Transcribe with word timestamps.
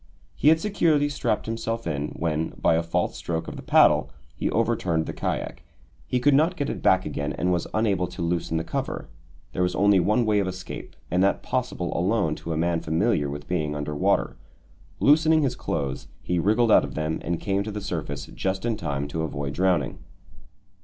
He 0.35 0.47
had 0.47 0.59
securely 0.59 1.09
strapped 1.09 1.45
himself 1.45 1.85
in, 1.85 2.07
when, 2.17 2.55
by 2.59 2.73
a 2.73 2.81
false 2.81 3.15
stroke 3.15 3.47
of 3.47 3.55
the 3.55 3.61
paddle, 3.61 4.09
he 4.35 4.49
overturned 4.49 5.05
the 5.05 5.13
kayak. 5.13 5.61
He 6.07 6.19
could 6.19 6.33
not 6.33 6.55
get 6.55 6.71
it 6.71 6.81
back 6.81 7.05
again 7.05 7.33
and 7.33 7.51
was 7.53 7.67
unable 7.71 8.07
to 8.07 8.23
loosen 8.23 8.57
the 8.57 8.63
cover; 8.63 9.09
there 9.51 9.61
was 9.61 9.75
only 9.75 9.99
one 9.99 10.25
way 10.25 10.39
of 10.39 10.47
escape, 10.47 10.95
and 11.11 11.21
that 11.23 11.43
possible 11.43 11.95
alone 11.95 12.33
to 12.37 12.51
a 12.51 12.57
man 12.57 12.79
familiar 12.79 13.29
with 13.29 13.47
being 13.47 13.75
under 13.75 13.93
water. 13.95 14.37
Loosening 14.99 15.43
his 15.43 15.55
clothes, 15.55 16.07
he 16.23 16.39
wriggled 16.39 16.71
out 16.71 16.83
of 16.83 16.95
them 16.95 17.19
and 17.23 17.39
came 17.39 17.61
to 17.61 17.69
the 17.71 17.79
surface 17.79 18.25
just 18.25 18.65
in 18.65 18.75
time 18.77 19.07
to 19.07 19.21
avoid 19.21 19.53
drowning. 19.53 19.99